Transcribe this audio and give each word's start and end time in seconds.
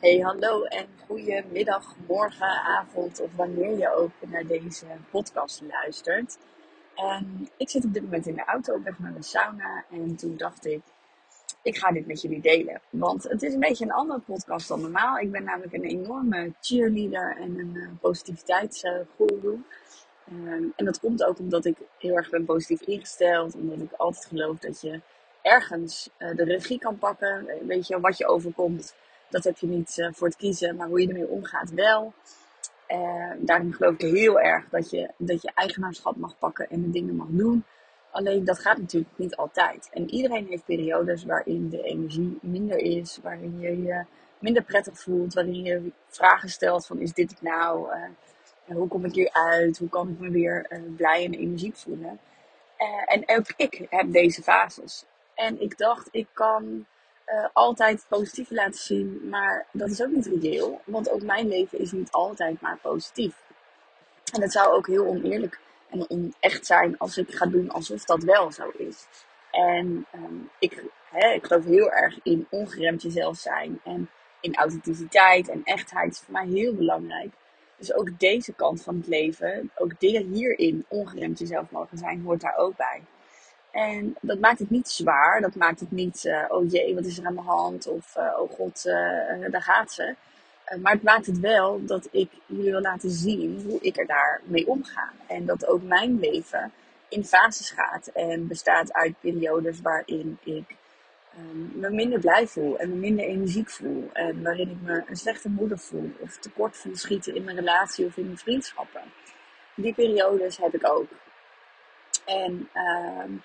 Hey, 0.00 0.18
hallo 0.18 0.64
en 0.64 0.86
goedemiddag, 1.06 1.94
morgen, 2.06 2.46
avond 2.46 3.20
of 3.20 3.34
wanneer 3.36 3.78
je 3.78 3.94
ook 3.94 4.10
naar 4.20 4.46
deze 4.46 4.86
podcast 5.10 5.62
luistert. 5.68 6.38
En 6.94 7.48
ik 7.56 7.70
zit 7.70 7.84
op 7.84 7.92
dit 7.92 8.02
moment 8.02 8.26
in 8.26 8.34
de 8.34 8.44
auto 8.44 8.74
op 8.74 8.84
weg 8.84 8.98
naar 8.98 9.14
de 9.14 9.22
sauna 9.22 9.84
en 9.90 10.16
toen 10.16 10.36
dacht 10.36 10.66
ik, 10.66 10.80
ik 11.62 11.78
ga 11.78 11.92
dit 11.92 12.06
met 12.06 12.22
jullie 12.22 12.40
delen. 12.40 12.80
Want 12.90 13.22
het 13.22 13.42
is 13.42 13.54
een 13.54 13.60
beetje 13.60 13.84
een 13.84 13.92
andere 13.92 14.20
podcast 14.20 14.68
dan 14.68 14.80
normaal. 14.80 15.18
Ik 15.18 15.30
ben 15.30 15.44
namelijk 15.44 15.72
een 15.72 15.84
enorme 15.84 16.52
cheerleader 16.60 17.36
en 17.36 17.58
een 17.58 17.74
uh, 17.74 17.88
positiviteitsguru. 18.00 19.62
Ehm, 20.28 20.64
en 20.76 20.84
dat 20.84 21.00
komt 21.00 21.24
ook 21.24 21.38
omdat 21.38 21.64
ik 21.64 21.76
heel 21.98 22.16
erg 22.16 22.30
ben 22.30 22.44
positief 22.44 22.80
ingesteld. 22.80 23.54
Omdat 23.54 23.78
ik 23.78 23.92
altijd 23.92 24.24
geloof 24.24 24.58
dat 24.58 24.80
je 24.80 25.00
ergens 25.42 26.10
uh, 26.18 26.36
de 26.36 26.44
regie 26.44 26.78
kan 26.78 26.98
pakken. 26.98 27.46
Weet 27.66 27.86
je, 27.86 28.00
wat 28.00 28.18
je 28.18 28.26
overkomt 28.26 28.94
dat 29.28 29.44
heb 29.44 29.58
je 29.58 29.66
niet 29.66 29.96
uh, 29.98 30.08
voor 30.12 30.26
het 30.26 30.36
kiezen, 30.36 30.76
maar 30.76 30.88
hoe 30.88 31.00
je 31.00 31.08
ermee 31.08 31.28
omgaat 31.28 31.70
wel. 31.70 32.12
Uh, 32.88 33.30
daarin 33.38 33.74
geloof 33.74 33.94
ik 33.94 34.00
heel 34.00 34.40
erg 34.40 34.68
dat 34.68 34.90
je, 34.90 35.10
dat 35.16 35.42
je 35.42 35.50
eigenaarschap 35.54 36.16
mag 36.16 36.38
pakken 36.38 36.70
en 36.70 36.82
de 36.82 36.90
dingen 36.90 37.16
mag 37.16 37.26
doen. 37.30 37.64
Alleen 38.10 38.44
dat 38.44 38.58
gaat 38.58 38.78
natuurlijk 38.78 39.12
niet 39.16 39.36
altijd. 39.36 39.88
En 39.92 40.10
iedereen 40.10 40.46
heeft 40.46 40.64
periodes 40.64 41.24
waarin 41.24 41.68
de 41.68 41.82
energie 41.82 42.38
minder 42.42 42.78
is, 42.78 43.18
waarin 43.22 43.60
je 43.60 43.82
je 43.82 44.04
minder 44.38 44.62
prettig 44.62 44.98
voelt, 44.98 45.34
waarin 45.34 45.62
je 45.62 45.92
vragen 46.08 46.48
stelt 46.48 46.86
van 46.86 46.98
is 46.98 47.12
dit 47.12 47.30
het 47.30 47.42
nou? 47.42 47.88
Uh, 47.88 48.76
hoe 48.76 48.88
kom 48.88 49.04
ik 49.04 49.14
hier 49.14 49.32
uit? 49.32 49.78
Hoe 49.78 49.88
kan 49.88 50.08
ik 50.08 50.18
me 50.18 50.30
weer 50.30 50.82
blij 50.96 51.24
en 51.24 51.34
energiek 51.34 51.76
voelen? 51.76 52.18
en 53.06 53.22
ook 53.26 53.46
ik 53.56 53.86
heb 53.90 54.12
deze 54.12 54.42
fases. 54.42 55.04
En 55.34 55.60
ik 55.60 55.78
dacht, 55.78 56.08
ik 56.10 56.26
kan 56.32 56.86
uh, 57.26 57.46
altijd 57.52 58.04
positief 58.08 58.50
laten 58.50 58.80
zien. 58.80 59.28
Maar 59.28 59.66
dat 59.72 59.90
is 59.90 60.02
ook 60.02 60.10
niet 60.10 60.26
reëel. 60.26 60.80
Want 60.84 61.10
ook 61.10 61.22
mijn 61.22 61.48
leven 61.48 61.78
is 61.78 61.92
niet 61.92 62.10
altijd 62.10 62.60
maar 62.60 62.78
positief. 62.82 63.34
En 64.32 64.42
het 64.42 64.52
zou 64.52 64.74
ook 64.74 64.86
heel 64.86 65.06
oneerlijk 65.06 65.60
en 65.90 66.10
onecht 66.10 66.66
zijn 66.66 66.98
als 66.98 67.16
ik 67.16 67.34
ga 67.34 67.46
doen 67.46 67.70
alsof 67.70 68.04
dat 68.04 68.22
wel 68.22 68.52
zo 68.52 68.68
is. 68.76 69.06
En 69.50 70.06
um, 70.14 70.50
ik, 70.58 70.84
ik 71.34 71.46
geloof 71.46 71.64
heel 71.64 71.90
erg 71.92 72.18
in 72.22 72.46
ongeremd 72.50 73.02
jezelf 73.02 73.36
zijn. 73.36 73.80
En 73.84 74.10
in 74.40 74.54
authenticiteit 74.54 75.48
en 75.48 75.60
echtheid 75.64 76.12
is 76.12 76.18
voor 76.18 76.32
mij 76.32 76.46
heel 76.46 76.74
belangrijk. 76.74 77.32
Dus 77.76 77.94
ook 77.94 78.18
deze 78.18 78.52
kant 78.52 78.82
van 78.82 78.96
het 78.96 79.06
leven, 79.06 79.70
ook 79.76 80.00
dingen 80.00 80.32
hierin 80.32 80.84
ongeremd 80.88 81.38
jezelf 81.38 81.70
mogen 81.70 81.98
zijn, 81.98 82.22
hoort 82.22 82.40
daar 82.40 82.56
ook 82.56 82.76
bij. 82.76 83.02
En 83.76 84.16
dat 84.20 84.38
maakt 84.38 84.58
het 84.58 84.70
niet 84.70 84.88
zwaar. 84.88 85.40
Dat 85.40 85.54
maakt 85.54 85.80
het 85.80 85.90
niet, 85.90 86.24
uh, 86.24 86.44
oh 86.48 86.70
jee, 86.70 86.94
wat 86.94 87.04
is 87.04 87.18
er 87.18 87.26
aan 87.26 87.34
de 87.34 87.40
hand? 87.40 87.86
Of, 87.86 88.16
uh, 88.16 88.40
oh 88.40 88.52
god, 88.52 88.84
uh, 88.86 89.50
daar 89.50 89.62
gaat 89.62 89.92
ze. 89.92 90.14
maar 90.82 90.92
het 90.92 91.02
maakt 91.02 91.26
het 91.26 91.40
wel 91.40 91.84
dat 91.84 92.08
ik 92.10 92.30
jullie 92.46 92.70
wil 92.70 92.80
laten 92.80 93.10
zien 93.10 93.62
hoe 93.66 93.80
ik 93.80 93.96
er 93.96 94.06
daarmee 94.06 94.66
omga. 94.66 95.12
En 95.26 95.46
dat 95.46 95.66
ook 95.66 95.82
mijn 95.82 96.18
leven 96.18 96.72
in 97.08 97.24
fases 97.24 97.70
gaat. 97.70 98.06
En 98.06 98.46
bestaat 98.46 98.92
uit 98.92 99.20
periodes 99.20 99.80
waarin 99.80 100.38
ik 100.44 100.76
um, 101.38 101.72
me 101.74 101.90
minder 101.90 102.20
blij 102.20 102.46
voel. 102.46 102.78
En 102.78 102.88
me 102.88 102.94
minder 102.94 103.24
energiek 103.24 103.70
voel. 103.70 104.10
En 104.12 104.42
waarin 104.42 104.70
ik 104.70 104.80
me 104.82 105.02
een 105.06 105.16
slechte 105.16 105.48
moeder 105.48 105.78
voel. 105.78 106.12
Of 106.20 106.36
tekort 106.36 106.76
voel 106.76 106.96
schieten 106.96 107.34
in 107.34 107.44
mijn 107.44 107.56
relatie 107.56 108.06
of 108.06 108.16
in 108.16 108.24
mijn 108.24 108.38
vriendschappen. 108.38 109.02
Die 109.74 109.94
periodes 109.94 110.56
heb 110.56 110.74
ik 110.74 110.88
ook. 110.88 111.08
En... 112.24 112.68
Uh, 112.74 113.40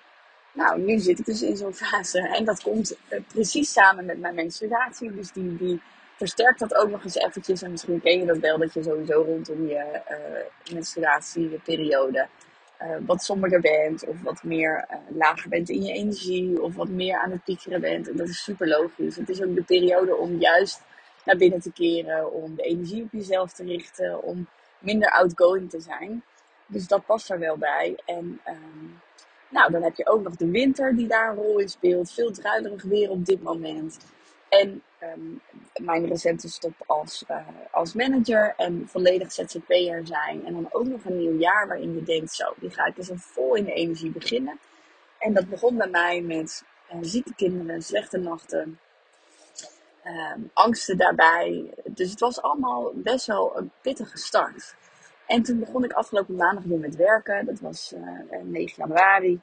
nou, 0.52 0.80
nu 0.80 0.98
zit 0.98 1.18
ik 1.18 1.24
dus 1.24 1.42
in 1.42 1.56
zo'n 1.56 1.74
fase. 1.74 2.28
En 2.28 2.44
dat 2.44 2.62
komt 2.62 2.96
uh, 3.08 3.20
precies 3.26 3.72
samen 3.72 4.04
met 4.04 4.18
mijn 4.18 4.34
menstruatie. 4.34 5.14
Dus 5.14 5.32
die, 5.32 5.56
die 5.56 5.82
versterkt 6.16 6.58
dat 6.58 6.74
ook 6.74 6.90
nog 6.90 7.04
eens 7.04 7.16
eventjes. 7.16 7.62
En 7.62 7.70
misschien 7.70 8.00
ken 8.00 8.18
je 8.18 8.26
dat 8.26 8.38
wel, 8.38 8.58
dat 8.58 8.74
je 8.74 8.82
sowieso 8.82 9.22
rondom 9.22 9.66
je 9.66 10.00
uh, 10.10 10.74
menstruatieperiode 10.74 12.28
uh, 12.82 12.96
wat 13.06 13.22
somberder 13.22 13.60
bent. 13.60 14.06
Of 14.06 14.22
wat 14.22 14.42
meer 14.42 14.88
lager 15.08 15.48
bent 15.48 15.68
in 15.68 15.82
je 15.82 15.92
energie. 15.92 16.62
Of 16.62 16.74
wat 16.74 16.88
meer 16.88 17.18
aan 17.18 17.30
het 17.30 17.44
piekeren 17.44 17.80
bent. 17.80 18.08
En 18.08 18.16
dat 18.16 18.28
is 18.28 18.42
super 18.42 18.68
logisch. 18.68 19.16
Het 19.16 19.28
is 19.28 19.42
ook 19.42 19.54
de 19.54 19.62
periode 19.62 20.16
om 20.16 20.38
juist 20.38 20.80
naar 21.24 21.36
binnen 21.36 21.60
te 21.60 21.72
keren. 21.72 22.32
Om 22.32 22.56
de 22.56 22.62
energie 22.62 23.02
op 23.02 23.12
jezelf 23.12 23.52
te 23.52 23.64
richten. 23.64 24.22
Om 24.22 24.48
minder 24.78 25.10
outgoing 25.10 25.70
te 25.70 25.80
zijn. 25.80 26.22
Dus 26.66 26.86
dat 26.86 27.06
past 27.06 27.30
er 27.30 27.38
wel 27.38 27.56
bij. 27.56 27.96
En... 28.04 28.40
Um, 28.48 29.00
nou, 29.52 29.70
dan 29.70 29.82
heb 29.82 29.96
je 29.96 30.06
ook 30.06 30.22
nog 30.22 30.36
de 30.36 30.50
winter 30.50 30.96
die 30.96 31.06
daar 31.06 31.30
een 31.30 31.36
rol 31.36 31.58
in 31.58 31.68
speelt. 31.68 32.12
Veel 32.12 32.32
druilerig 32.32 32.82
weer 32.82 33.10
op 33.10 33.24
dit 33.24 33.42
moment. 33.42 33.98
En 34.48 34.82
um, 35.02 35.40
mijn 35.74 36.06
recente 36.06 36.48
stop 36.48 36.72
als, 36.86 37.24
uh, 37.30 37.36
als 37.70 37.94
manager 37.94 38.54
en 38.56 38.88
volledig 38.88 39.32
ZZP'er 39.32 40.06
zijn. 40.06 40.46
En 40.46 40.52
dan 40.52 40.68
ook 40.70 40.86
nog 40.86 41.04
een 41.04 41.18
nieuw 41.18 41.38
jaar 41.38 41.66
waarin 41.66 41.94
je 41.94 42.02
denkt, 42.02 42.32
zo, 42.32 42.54
die 42.56 42.70
ga 42.70 42.86
ik 42.86 42.96
dus 42.96 43.10
vol 43.14 43.54
in 43.54 43.64
de 43.64 43.72
energie 43.72 44.10
beginnen. 44.10 44.58
En 45.18 45.34
dat 45.34 45.48
begon 45.48 45.76
bij 45.76 45.88
mij 45.88 46.20
met 46.20 46.64
uh, 46.92 46.98
zieke 47.00 47.34
kinderen, 47.34 47.82
slechte 47.82 48.18
nachten, 48.18 48.78
um, 50.04 50.50
angsten 50.52 50.96
daarbij. 50.96 51.70
Dus 51.84 52.10
het 52.10 52.20
was 52.20 52.42
allemaal 52.42 52.92
best 52.94 53.26
wel 53.26 53.56
een 53.56 53.70
pittige 53.80 54.18
start. 54.18 54.74
En 55.32 55.42
toen 55.42 55.58
begon 55.58 55.84
ik 55.84 55.92
afgelopen 55.92 56.36
maandag 56.36 56.64
weer 56.64 56.78
met 56.78 56.96
werken. 56.96 57.46
Dat 57.46 57.60
was 57.60 57.92
uh, 57.92 58.38
eh, 58.38 58.44
9 58.44 58.74
januari. 58.76 59.40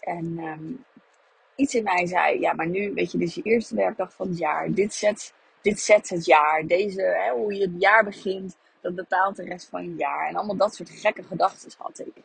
En 0.00 0.38
um, 0.38 0.84
iets 1.54 1.74
in 1.74 1.82
mij 1.82 2.06
zei, 2.06 2.40
ja, 2.40 2.52
maar 2.52 2.66
nu, 2.66 2.92
weet 2.94 3.12
je, 3.12 3.18
dit 3.18 3.28
is 3.28 3.34
je 3.34 3.42
eerste 3.42 3.74
werkdag 3.74 4.12
van 4.14 4.28
het 4.28 4.38
jaar. 4.38 4.72
Dit 4.72 4.94
zet, 4.94 5.32
dit 5.60 5.80
zet 5.80 6.08
het 6.08 6.24
jaar. 6.24 6.66
Deze, 6.66 7.02
hè, 7.02 7.32
hoe 7.32 7.54
je 7.54 7.62
het 7.62 7.74
jaar 7.78 8.04
begint, 8.04 8.56
dat 8.80 8.94
bepaalt 8.94 9.36
de 9.36 9.44
rest 9.44 9.68
van 9.68 9.84
je 9.84 9.94
jaar. 9.94 10.28
En 10.28 10.36
allemaal 10.36 10.56
dat 10.56 10.74
soort 10.74 10.90
gekke 10.90 11.22
gedachten 11.22 11.70
had 11.78 11.98
ik. 11.98 12.22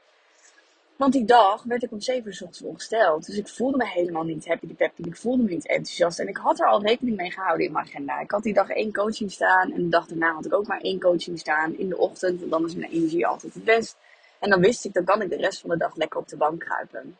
Want 0.95 1.13
die 1.13 1.25
dag 1.25 1.63
werd 1.63 1.83
ik 1.83 1.91
om 1.91 2.01
7 2.01 2.25
uur 2.25 2.31
ochtends 2.31 2.61
ongesteld. 2.61 3.25
Dus 3.25 3.37
ik 3.37 3.47
voelde 3.47 3.77
me 3.77 3.87
helemaal 3.87 4.23
niet 4.23 4.47
happy 4.47 4.67
de 4.67 4.73
peppy. 4.73 5.01
Ik 5.01 5.15
voelde 5.15 5.43
me 5.43 5.49
niet 5.49 5.67
enthousiast. 5.67 6.19
En 6.19 6.27
ik 6.27 6.37
had 6.37 6.59
er 6.59 6.67
al 6.67 6.81
rekening 6.81 7.17
mee 7.17 7.31
gehouden 7.31 7.65
in 7.65 7.71
mijn 7.71 7.85
agenda. 7.85 8.19
Ik 8.19 8.31
had 8.31 8.43
die 8.43 8.53
dag 8.53 8.69
één 8.69 8.93
coaching 8.93 9.31
staan. 9.31 9.71
En 9.71 9.83
de 9.83 9.89
dag 9.89 10.07
daarna 10.07 10.33
had 10.33 10.45
ik 10.45 10.53
ook 10.53 10.67
maar 10.67 10.81
één 10.81 10.99
coaching 10.99 11.39
staan 11.39 11.77
in 11.77 11.89
de 11.89 11.97
ochtend. 11.97 12.39
Want 12.39 12.51
dan 12.51 12.65
is 12.65 12.75
mijn 12.75 12.91
energie 12.91 13.27
altijd 13.27 13.53
het 13.53 13.63
best. 13.63 13.97
En 14.39 14.49
dan 14.49 14.61
wist 14.61 14.85
ik, 14.85 14.93
dan 14.93 15.03
kan 15.03 15.21
ik 15.21 15.29
de 15.29 15.35
rest 15.35 15.61
van 15.61 15.69
de 15.69 15.77
dag 15.77 15.95
lekker 15.95 16.19
op 16.19 16.27
de 16.27 16.37
bank 16.37 16.59
kruipen. 16.59 17.17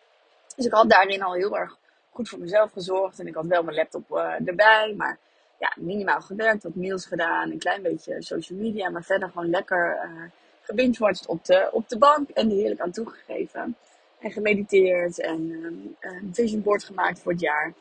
Dus 0.56 0.66
ik 0.66 0.74
had 0.74 0.90
daarin 0.90 1.24
al 1.24 1.34
heel 1.34 1.58
erg 1.58 1.78
goed 2.10 2.30
voor 2.30 2.40
mezelf 2.40 2.72
gezorgd. 2.72 3.20
En 3.20 3.28
ik 3.28 3.36
had 3.36 3.46
wel 3.46 3.64
mijn 3.64 3.78
laptop 3.78 4.12
uh, 4.12 4.48
erbij. 4.48 4.94
Maar 4.98 5.18
ja, 5.60 5.74
minimaal 5.80 6.22
gewerkt, 6.22 6.64
wat 6.64 6.76
mails 6.76 7.06
gedaan. 7.06 7.52
Een 7.52 7.60
klein 7.60 7.82
beetje 7.82 8.22
social 8.22 8.60
media. 8.60 8.90
Maar 8.90 9.04
verder 9.04 9.30
gewoon 9.30 9.50
lekker... 9.50 10.00
Uh, 10.04 10.24
gebingewatcht 10.66 11.28
op 11.28 11.46
de, 11.46 11.70
op 11.72 11.90
de 11.90 11.98
bank 11.98 12.30
en 12.30 12.50
er 12.50 12.56
heerlijk 12.56 12.80
aan 12.80 12.92
toegegeven. 12.92 13.76
En 14.20 14.32
gemediteerd 14.32 15.20
en 15.20 15.40
um, 15.52 15.96
een 16.00 16.30
vision 16.34 16.62
board 16.62 16.84
gemaakt 16.84 17.20
voor 17.20 17.32
het 17.32 17.42
jaar. 17.42 17.74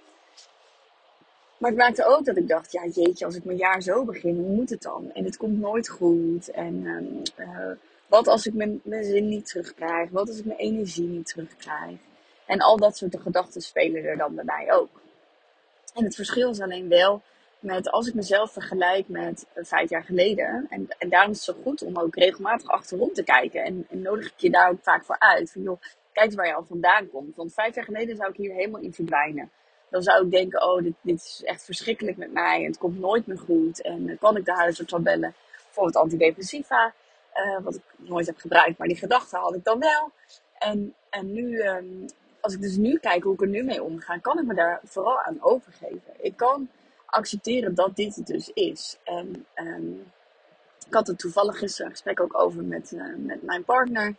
Maar 1.58 1.70
het 1.70 1.78
maakte 1.78 2.04
ook 2.04 2.24
dat 2.24 2.36
ik 2.36 2.48
dacht, 2.48 2.72
ja 2.72 2.86
jeetje, 2.86 3.24
als 3.24 3.36
ik 3.36 3.44
mijn 3.44 3.58
jaar 3.58 3.82
zo 3.82 4.04
begin, 4.04 4.36
hoe 4.36 4.56
moet 4.56 4.70
het 4.70 4.82
dan? 4.82 5.10
En 5.12 5.24
het 5.24 5.36
komt 5.36 5.58
nooit 5.58 5.88
goed. 5.88 6.50
En 6.50 6.86
um, 6.86 7.22
uh, 7.38 7.70
wat 8.06 8.28
als 8.28 8.46
ik 8.46 8.54
mijn, 8.54 8.80
mijn 8.84 9.04
zin 9.04 9.28
niet 9.28 9.46
terugkrijg? 9.46 10.10
Wat 10.10 10.28
als 10.28 10.38
ik 10.38 10.44
mijn 10.44 10.58
energie 10.58 11.08
niet 11.08 11.26
terugkrijg? 11.26 11.98
En 12.46 12.60
al 12.60 12.76
dat 12.76 12.96
soort 12.96 13.20
gedachten 13.20 13.60
spelen 13.60 14.04
er 14.04 14.16
dan 14.16 14.34
bij 14.34 14.44
mij 14.44 14.72
ook. 14.72 15.02
En 15.94 16.04
het 16.04 16.14
verschil 16.14 16.50
is 16.50 16.60
alleen 16.60 16.88
wel 16.88 17.22
met 17.64 17.90
als 17.90 18.06
ik 18.06 18.14
mezelf 18.14 18.52
vergelijk 18.52 19.08
met 19.08 19.46
vijf 19.54 19.90
jaar 19.90 20.04
geleden. 20.04 20.66
En, 20.68 20.88
en 20.98 21.08
daarom 21.08 21.30
is 21.30 21.46
het 21.46 21.56
zo 21.56 21.62
goed 21.62 21.82
om 21.82 21.98
ook 21.98 22.16
regelmatig 22.16 22.68
achterom 22.68 23.12
te 23.12 23.24
kijken. 23.24 23.64
En, 23.64 23.86
nodig 23.88 24.26
ik 24.26 24.32
je 24.36 24.50
daar 24.50 24.70
ook 24.70 24.82
vaak 24.82 25.04
voor 25.04 25.18
uit. 25.18 25.52
Van 25.52 25.62
joh, 25.62 25.80
kijk 26.12 26.32
waar 26.32 26.46
je 26.46 26.54
al 26.54 26.64
vandaan 26.64 27.10
komt. 27.10 27.36
Want 27.36 27.54
vijf 27.54 27.74
jaar 27.74 27.84
geleden 27.84 28.16
zou 28.16 28.30
ik 28.30 28.36
hier 28.36 28.54
helemaal 28.54 28.80
in 28.80 28.92
verdwijnen. 28.92 29.50
Dan 29.90 30.02
zou 30.02 30.24
ik 30.24 30.30
denken, 30.30 30.62
oh, 30.62 30.82
dit, 30.82 30.94
dit 31.00 31.16
is 31.16 31.42
echt 31.44 31.64
verschrikkelijk 31.64 32.16
met 32.16 32.32
mij. 32.32 32.58
En 32.58 32.66
het 32.66 32.78
komt 32.78 32.98
nooit 32.98 33.26
meer 33.26 33.38
goed. 33.38 33.82
En 33.82 34.08
uh, 34.08 34.18
kan 34.18 34.36
ik 34.36 34.44
de 34.44 34.52
huisarts 34.52 34.92
wel 34.92 35.00
bellen 35.00 35.34
voor 35.70 35.86
het 35.86 35.96
antidepressiva. 35.96 36.92
Uh, 37.34 37.64
wat 37.64 37.74
ik 37.74 37.82
nooit 37.96 38.26
heb 38.26 38.38
gebruikt, 38.38 38.78
maar 38.78 38.88
die 38.88 38.96
gedachten 38.96 39.38
had 39.38 39.54
ik 39.54 39.64
dan 39.64 39.78
wel. 39.78 40.10
En, 40.58 40.94
en 41.10 41.32
nu, 41.32 41.62
um, 41.62 42.06
als 42.40 42.54
ik 42.54 42.60
dus 42.60 42.76
nu 42.76 42.98
kijk 42.98 43.22
hoe 43.22 43.34
ik 43.34 43.40
er 43.40 43.48
nu 43.48 43.62
mee 43.62 43.82
omga, 43.82 44.18
kan 44.18 44.38
ik 44.38 44.44
me 44.44 44.54
daar 44.54 44.80
vooral 44.84 45.20
aan 45.20 45.38
overgeven. 45.40 46.12
Ik 46.20 46.36
kan 46.36 46.68
accepteren 47.14 47.74
dat 47.74 47.96
dit 47.96 48.16
het 48.16 48.26
dus 48.26 48.50
is. 48.54 48.98
En 49.04 49.46
um, 49.54 50.12
ik 50.86 50.94
had 50.94 51.08
er 51.08 51.16
toevallig 51.16 51.58
gisteren 51.58 51.90
gesprek 51.90 52.20
ook 52.20 52.38
over 52.38 52.64
met, 52.64 52.92
uh, 52.92 53.14
met 53.16 53.42
mijn 53.42 53.64
partner. 53.64 54.14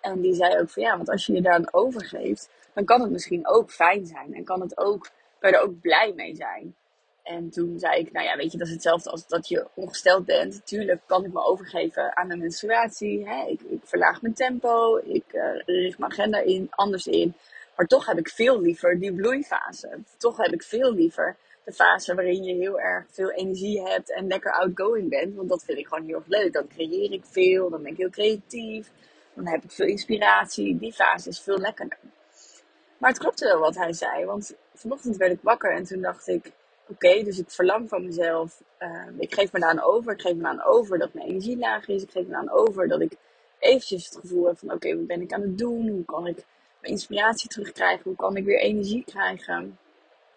En 0.00 0.20
die 0.20 0.34
zei 0.34 0.58
ook 0.58 0.70
van 0.70 0.82
ja, 0.82 0.96
want 0.96 1.08
als 1.08 1.26
je 1.26 1.32
je 1.32 1.42
daar 1.42 1.54
aan 1.54 1.72
overgeeft, 1.72 2.48
dan 2.72 2.84
kan 2.84 3.00
het 3.00 3.10
misschien 3.10 3.48
ook 3.48 3.70
fijn 3.70 4.06
zijn. 4.06 4.34
En 4.34 4.44
kan, 4.44 4.60
het 4.60 4.78
ook, 4.78 5.10
kan 5.38 5.50
je 5.50 5.56
er 5.56 5.62
ook 5.62 5.80
blij 5.80 6.12
mee 6.16 6.34
zijn. 6.34 6.74
En 7.22 7.50
toen 7.50 7.78
zei 7.78 8.00
ik, 8.00 8.12
nou 8.12 8.26
ja, 8.26 8.36
weet 8.36 8.52
je, 8.52 8.58
dat 8.58 8.66
is 8.66 8.72
hetzelfde 8.72 9.10
als 9.10 9.26
dat 9.26 9.48
je 9.48 9.66
ongesteld 9.74 10.24
bent. 10.24 10.66
Tuurlijk 10.66 11.00
kan 11.06 11.24
ik 11.24 11.32
me 11.32 11.44
overgeven 11.44 12.16
aan 12.16 12.26
mijn 12.26 12.38
menstruatie. 12.38 13.28
Hè? 13.28 13.46
Ik, 13.46 13.60
ik 13.60 13.80
verlaag 13.84 14.22
mijn 14.22 14.34
tempo, 14.34 14.96
ik 14.96 15.24
uh, 15.32 15.62
richt 15.64 15.98
mijn 15.98 16.12
agenda 16.12 16.38
in, 16.38 16.66
anders 16.70 17.06
in. 17.06 17.34
Maar 17.76 17.86
toch 17.86 18.06
heb 18.06 18.18
ik 18.18 18.28
veel 18.28 18.60
liever 18.60 19.00
die 19.00 19.12
bloeifase. 19.12 19.98
Toch 20.18 20.36
heb 20.36 20.52
ik 20.52 20.62
veel 20.62 20.94
liever 20.94 21.36
de 21.70 21.76
fase 21.76 22.14
waarin 22.14 22.44
je 22.44 22.54
heel 22.54 22.80
erg 22.80 23.04
veel 23.10 23.30
energie 23.30 23.82
hebt 23.82 24.12
en 24.12 24.26
lekker 24.26 24.52
outgoing 24.52 25.08
bent. 25.08 25.34
Want 25.34 25.48
dat 25.48 25.64
vind 25.64 25.78
ik 25.78 25.86
gewoon 25.86 26.06
heel 26.06 26.16
erg 26.16 26.26
leuk. 26.26 26.52
Dan 26.52 26.68
creëer 26.68 27.12
ik 27.12 27.24
veel, 27.24 27.70
dan 27.70 27.82
ben 27.82 27.92
ik 27.92 27.96
heel 27.96 28.10
creatief. 28.10 28.90
Dan 29.34 29.46
heb 29.46 29.64
ik 29.64 29.70
veel 29.70 29.86
inspiratie. 29.86 30.78
Die 30.78 30.92
fase 30.92 31.28
is 31.28 31.40
veel 31.40 31.58
lekkerder. 31.58 31.98
Maar 32.98 33.10
het 33.10 33.18
klopte 33.18 33.44
wel 33.44 33.58
wat 33.58 33.76
hij 33.76 33.92
zei. 33.92 34.24
Want 34.24 34.54
vanochtend 34.74 35.16
werd 35.16 35.32
ik 35.32 35.42
wakker 35.42 35.72
en 35.72 35.84
toen 35.84 36.00
dacht 36.00 36.28
ik: 36.28 36.52
Oké, 36.86 37.22
dus 37.22 37.38
ik 37.38 37.50
verlang 37.50 37.88
van 37.88 38.04
mezelf. 38.04 38.62
Ehm, 38.78 39.14
ik 39.18 39.34
geef 39.34 39.52
me 39.52 39.60
aan 39.60 39.82
over. 39.82 40.12
Ik 40.12 40.20
geef 40.20 40.34
me 40.34 40.48
aan 40.48 40.62
over 40.62 40.98
dat 40.98 41.14
mijn 41.14 41.28
energie 41.28 41.58
laag 41.58 41.88
is. 41.88 42.02
Ik 42.02 42.10
geef 42.10 42.26
me 42.26 42.36
aan 42.36 42.50
over 42.50 42.88
dat 42.88 43.00
ik 43.00 43.12
eventjes 43.58 44.04
het 44.04 44.16
gevoel 44.16 44.46
heb 44.46 44.58
van: 44.58 44.72
Oké, 44.72 44.96
wat 44.96 45.06
ben 45.06 45.20
ik 45.20 45.32
aan 45.32 45.40
het 45.40 45.58
doen? 45.58 45.88
Hoe 45.88 46.04
kan 46.04 46.26
ik 46.26 46.44
mijn 46.80 46.92
inspiratie 46.92 47.48
terugkrijgen? 47.48 48.02
Hoe 48.04 48.16
kan 48.16 48.36
ik 48.36 48.44
weer 48.44 48.60
energie 48.60 49.04
krijgen? 49.04 49.78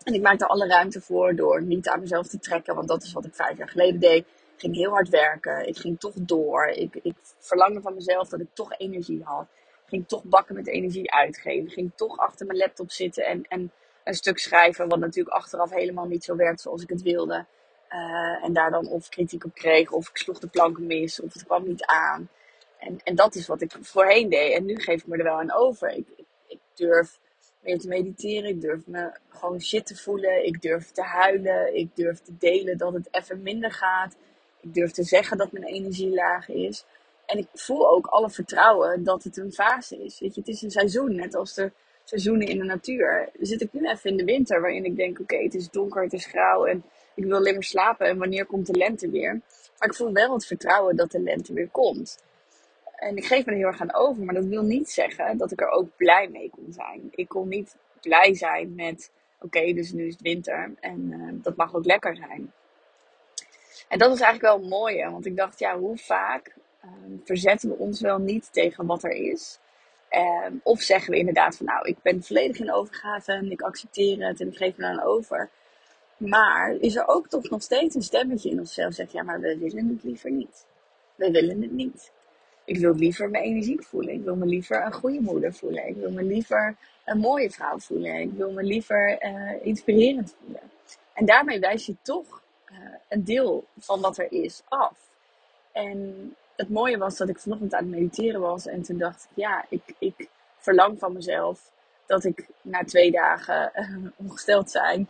En 0.03 0.13
ik 0.13 0.21
maakte 0.21 0.47
alle 0.47 0.67
ruimte 0.67 1.01
voor 1.01 1.35
door 1.35 1.61
niet 1.61 1.87
aan 1.87 1.99
mezelf 1.99 2.27
te 2.27 2.39
trekken, 2.39 2.75
want 2.75 2.87
dat 2.87 3.03
is 3.03 3.13
wat 3.13 3.25
ik 3.25 3.35
vijf 3.35 3.57
jaar 3.57 3.69
geleden 3.69 3.99
deed. 3.99 4.25
Ik 4.55 4.59
ging 4.59 4.75
heel 4.75 4.91
hard 4.91 5.09
werken. 5.09 5.67
Ik 5.67 5.77
ging 5.77 5.99
toch 5.99 6.13
door. 6.15 6.67
Ik, 6.67 6.95
ik 6.95 7.15
verlangde 7.39 7.81
van 7.81 7.93
mezelf 7.93 8.29
dat 8.29 8.39
ik 8.39 8.47
toch 8.53 8.77
energie 8.77 9.23
had. 9.23 9.47
Ik 9.83 9.89
ging 9.89 10.07
toch 10.07 10.23
bakken 10.23 10.55
met 10.55 10.67
energie 10.67 11.11
uitgeven. 11.11 11.67
Ik 11.67 11.73
ging 11.73 11.91
toch 11.95 12.17
achter 12.17 12.45
mijn 12.45 12.57
laptop 12.57 12.91
zitten 12.91 13.25
en, 13.25 13.45
en 13.47 13.71
een 14.03 14.13
stuk 14.13 14.39
schrijven, 14.39 14.89
wat 14.89 14.99
natuurlijk 14.99 15.35
achteraf 15.35 15.69
helemaal 15.69 16.05
niet 16.05 16.23
zo 16.23 16.35
werkt 16.35 16.61
zoals 16.61 16.81
ik 16.81 16.89
het 16.89 17.01
wilde. 17.01 17.45
Uh, 17.89 18.43
en 18.43 18.53
daar 18.53 18.71
dan 18.71 18.87
of 18.87 19.09
kritiek 19.09 19.45
op 19.45 19.53
kreeg, 19.53 19.91
of 19.91 20.09
ik 20.09 20.17
sloeg 20.17 20.39
de 20.39 20.47
planken 20.47 20.87
mis, 20.87 21.21
of 21.21 21.33
het 21.33 21.45
kwam 21.45 21.67
niet 21.67 21.85
aan. 21.85 22.29
En, 22.77 22.99
en 23.03 23.15
dat 23.15 23.35
is 23.35 23.47
wat 23.47 23.61
ik 23.61 23.75
voorheen 23.81 24.29
deed. 24.29 24.53
En 24.53 24.65
nu 24.65 24.75
geef 24.75 25.01
ik 25.01 25.07
me 25.07 25.17
er 25.17 25.23
wel 25.23 25.39
aan 25.39 25.53
over. 25.53 25.89
Ik, 25.89 26.07
ik 26.47 26.59
durf 26.73 27.19
meer 27.63 27.79
te 27.79 27.87
mediteren. 27.87 28.49
Ik 28.49 28.61
durf 28.61 28.87
me 28.87 29.11
gewoon 29.29 29.61
shit 29.61 29.85
te 29.85 29.95
voelen. 29.95 30.45
Ik 30.45 30.61
durf 30.61 30.91
te 30.91 31.01
huilen. 31.01 31.75
Ik 31.75 31.95
durf 31.95 32.19
te 32.19 32.37
delen 32.39 32.77
dat 32.77 32.93
het 32.93 33.07
even 33.11 33.41
minder 33.41 33.71
gaat. 33.71 34.15
Ik 34.59 34.73
durf 34.73 34.91
te 34.91 35.03
zeggen 35.03 35.37
dat 35.37 35.51
mijn 35.51 35.65
energie 35.65 36.13
laag 36.13 36.49
is. 36.49 36.85
En 37.25 37.37
ik 37.37 37.47
voel 37.53 37.89
ook 37.89 38.05
alle 38.05 38.29
vertrouwen 38.29 39.03
dat 39.03 39.23
het 39.23 39.37
een 39.37 39.53
fase 39.53 40.03
is. 40.03 40.19
Weet 40.19 40.35
je, 40.35 40.39
het 40.39 40.49
is 40.49 40.61
een 40.61 40.71
seizoen, 40.71 41.15
net 41.15 41.35
als 41.35 41.53
de 41.53 41.71
seizoenen 42.03 42.47
in 42.47 42.57
de 42.57 42.63
natuur. 42.63 43.29
Zit 43.39 43.61
ik 43.61 43.73
nu 43.73 43.89
even 43.89 44.09
in 44.09 44.17
de 44.17 44.23
winter, 44.23 44.61
waarin 44.61 44.85
ik 44.85 44.95
denk: 44.95 45.19
oké, 45.19 45.37
het 45.37 45.53
is 45.53 45.69
donker, 45.69 46.03
het 46.03 46.13
is 46.13 46.25
grauw 46.25 46.65
en 46.65 46.83
ik 47.15 47.23
wil 47.23 47.37
alleen 47.37 47.53
maar 47.53 47.63
slapen. 47.63 48.07
En 48.07 48.17
wanneer 48.17 48.45
komt 48.45 48.67
de 48.67 48.77
lente 48.77 49.09
weer? 49.09 49.41
Maar 49.79 49.89
ik 49.89 49.95
voel 49.95 50.13
wel 50.13 50.33
het 50.33 50.45
vertrouwen 50.45 50.95
dat 50.95 51.11
de 51.11 51.19
lente 51.19 51.53
weer 51.53 51.69
komt. 51.69 52.17
En 53.03 53.17
ik 53.17 53.25
geef 53.25 53.45
me 53.45 53.51
er 53.51 53.57
heel 53.57 53.67
erg 53.67 53.81
aan 53.81 53.93
over, 53.93 54.23
maar 54.23 54.33
dat 54.33 54.45
wil 54.45 54.63
niet 54.63 54.89
zeggen 54.89 55.37
dat 55.37 55.51
ik 55.51 55.61
er 55.61 55.69
ook 55.69 55.95
blij 55.95 56.27
mee 56.27 56.49
kon 56.49 56.73
zijn. 56.73 57.07
Ik 57.11 57.27
kon 57.27 57.47
niet 57.47 57.75
blij 58.01 58.33
zijn 58.33 58.75
met, 58.75 59.11
oké, 59.39 59.73
dus 59.73 59.91
nu 59.91 60.05
is 60.07 60.13
het 60.13 60.21
winter 60.21 60.73
en 60.79 61.11
uh, 61.11 61.43
dat 61.43 61.55
mag 61.55 61.75
ook 61.75 61.85
lekker 61.85 62.15
zijn. 62.15 62.53
En 63.87 63.99
dat 63.99 64.13
is 64.13 64.21
eigenlijk 64.21 64.59
wel 64.59 64.69
mooi, 64.69 65.03
want 65.05 65.25
ik 65.25 65.37
dacht, 65.37 65.59
ja, 65.59 65.77
hoe 65.77 65.97
vaak 65.97 66.55
uh, 66.85 66.89
verzetten 67.23 67.69
we 67.69 67.75
ons 67.75 68.01
wel 68.01 68.17
niet 68.17 68.53
tegen 68.53 68.85
wat 68.85 69.03
er 69.03 69.11
is? 69.11 69.59
Um, 70.45 70.59
of 70.63 70.81
zeggen 70.81 71.11
we 71.11 71.19
inderdaad 71.19 71.57
van, 71.57 71.65
nou, 71.65 71.87
ik 71.87 71.97
ben 72.01 72.23
volledig 72.23 72.59
in 72.59 72.73
overgave 72.73 73.31
en 73.31 73.51
ik 73.51 73.61
accepteer 73.61 74.27
het 74.27 74.41
en 74.41 74.47
ik 74.47 74.57
geef 74.57 74.77
me 74.77 74.85
aan 74.85 75.01
over. 75.01 75.49
Maar 76.17 76.75
is 76.79 76.95
er 76.95 77.07
ook 77.07 77.27
toch 77.27 77.49
nog 77.49 77.61
steeds 77.61 77.95
een 77.95 78.01
stemmetje 78.01 78.49
in 78.49 78.59
onszelf 78.59 78.93
zegt, 78.93 79.11
ja, 79.11 79.23
maar 79.23 79.39
we 79.39 79.57
willen 79.57 79.87
het 79.87 80.03
liever 80.03 80.31
niet. 80.31 80.65
We 81.15 81.31
willen 81.31 81.61
het 81.61 81.71
niet. 81.71 82.11
Ik 82.65 82.77
wil 82.77 82.95
liever 82.95 83.29
me 83.29 83.39
energiek 83.39 83.83
voelen. 83.83 84.13
Ik 84.13 84.23
wil 84.23 84.35
me 84.35 84.45
liever 84.45 84.85
een 84.85 84.93
goede 84.93 85.21
moeder 85.21 85.53
voelen. 85.53 85.87
Ik 85.87 85.95
wil 85.95 86.11
me 86.11 86.23
liever 86.23 86.75
een 87.05 87.17
mooie 87.17 87.51
vrouw 87.51 87.79
voelen. 87.79 88.19
Ik 88.19 88.31
wil 88.31 88.51
me 88.51 88.63
liever 88.63 89.25
uh, 89.25 89.65
inspirerend 89.65 90.35
voelen. 90.39 90.61
En 91.13 91.25
daarmee 91.25 91.59
wijs 91.59 91.85
je 91.85 91.95
toch 92.01 92.41
uh, 92.71 92.77
een 93.09 93.23
deel 93.23 93.65
van 93.77 94.01
wat 94.01 94.17
er 94.17 94.31
is 94.31 94.61
af. 94.67 94.97
En 95.71 96.35
het 96.55 96.69
mooie 96.69 96.97
was 96.97 97.17
dat 97.17 97.29
ik 97.29 97.39
vanochtend 97.39 97.73
aan 97.73 97.83
het 97.83 97.91
mediteren 97.91 98.41
was. 98.41 98.65
En 98.65 98.81
toen 98.81 98.97
dacht 98.97 99.23
ik, 99.23 99.37
ja, 99.37 99.65
ik, 99.69 99.81
ik 99.99 100.29
verlang 100.57 100.99
van 100.99 101.13
mezelf 101.13 101.71
dat 102.05 102.23
ik 102.23 102.47
na 102.61 102.83
twee 102.83 103.11
dagen 103.11 103.71
uh, 103.75 104.09
ongesteld 104.15 104.71
zijn. 104.71 105.07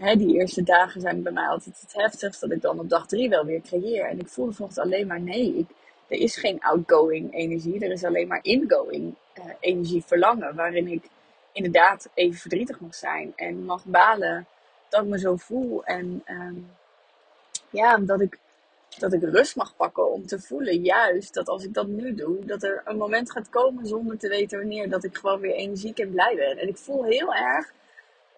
Hè, 0.00 0.16
die 0.16 0.34
eerste 0.34 0.62
dagen 0.62 1.00
zijn 1.00 1.22
bij 1.22 1.32
mij 1.32 1.46
altijd 1.46 1.80
het 1.80 1.92
heftigst. 1.92 2.40
Dat 2.40 2.50
ik 2.50 2.62
dan 2.62 2.78
op 2.78 2.88
dag 2.88 3.06
drie 3.06 3.28
wel 3.28 3.44
weer 3.44 3.60
creëer. 3.60 4.04
En 4.04 4.20
ik 4.20 4.28
voelde 4.28 4.52
vanochtend 4.52 4.86
alleen 4.86 5.06
maar 5.06 5.20
nee. 5.20 5.54
Ik, 5.54 5.66
er 6.08 6.18
is 6.18 6.36
geen 6.36 6.60
outgoing 6.60 7.34
energie, 7.34 7.80
er 7.80 7.90
is 7.90 8.04
alleen 8.04 8.28
maar 8.28 8.42
ingoing 8.42 9.14
uh, 9.38 9.44
energie 9.60 10.04
verlangen. 10.04 10.54
Waarin 10.54 10.88
ik 10.88 11.02
inderdaad 11.52 12.08
even 12.14 12.40
verdrietig 12.40 12.80
mag 12.80 12.94
zijn 12.94 13.32
en 13.36 13.64
mag 13.64 13.84
balen 13.84 14.46
dat 14.88 15.02
ik 15.02 15.08
me 15.08 15.18
zo 15.18 15.36
voel. 15.36 15.84
En 15.84 16.22
um, 16.26 16.70
ja, 17.70 17.96
dat 17.96 18.20
ik, 18.20 18.38
dat 18.98 19.12
ik 19.12 19.22
rust 19.22 19.56
mag 19.56 19.76
pakken 19.76 20.12
om 20.12 20.26
te 20.26 20.40
voelen, 20.40 20.82
juist 20.82 21.34
dat 21.34 21.48
als 21.48 21.64
ik 21.64 21.74
dat 21.74 21.86
nu 21.86 22.14
doe, 22.14 22.44
dat 22.44 22.62
er 22.62 22.82
een 22.84 22.96
moment 22.96 23.30
gaat 23.30 23.48
komen 23.48 23.86
zonder 23.86 24.18
te 24.18 24.28
weten 24.28 24.58
wanneer, 24.58 24.88
dat 24.88 25.04
ik 25.04 25.16
gewoon 25.16 25.40
weer 25.40 25.54
energiek 25.54 25.98
en 25.98 26.10
blij 26.10 26.36
ben. 26.36 26.58
En 26.58 26.68
ik 26.68 26.76
voel 26.76 27.04
heel 27.04 27.34
erg 27.34 27.72